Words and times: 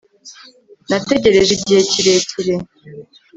nategereje 0.89 1.51
igihe 1.57 1.81
kirekire 1.91 2.53